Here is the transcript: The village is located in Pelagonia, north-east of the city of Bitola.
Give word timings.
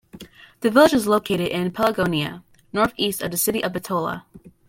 The 0.61 0.71
village 0.71 0.93
is 0.95 1.05
located 1.05 1.49
in 1.49 1.69
Pelagonia, 1.73 2.41
north-east 2.73 3.21
of 3.21 3.29
the 3.29 3.37
city 3.37 3.63
of 3.63 3.73
Bitola. 3.73 4.23